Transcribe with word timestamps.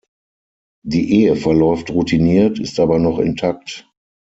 Die 0.83 1.13
Ehe 1.21 1.35
verläuft 1.35 1.91
routiniert, 1.91 2.57
ist 2.59 2.79
aber 2.79 2.97
noch 2.97 3.19
intakt. 3.19 3.87